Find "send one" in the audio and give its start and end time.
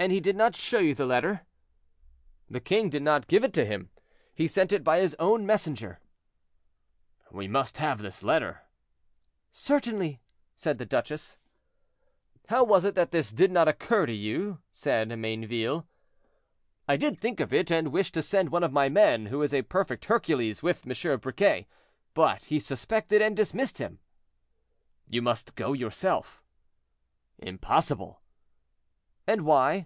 18.22-18.62